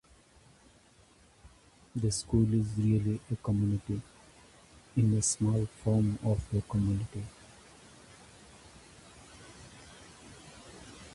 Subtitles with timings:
[1.93, 4.01] He also competed at the
[5.03, 5.35] Men’s
[5.85, 7.27] Home Internationals.